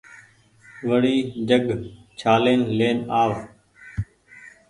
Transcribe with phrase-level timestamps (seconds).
[0.89, 1.17] وڙي
[1.49, 1.65] جگ
[2.19, 3.31] ڇآلين لين آو